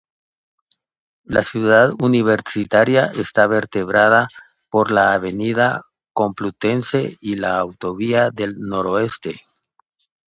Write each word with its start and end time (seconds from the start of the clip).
La 1.25 1.43
Ciudad 1.43 1.91
Universitaria 2.01 3.11
está 3.15 3.45
vertebrada 3.45 4.29
por 4.71 4.89
la 4.89 5.13
Avenida 5.13 5.81
Complutense 6.11 7.17
y 7.21 7.35
la 7.35 7.59
autovía 7.59 8.31
del 8.31 8.57
Noroeste. 8.57 9.39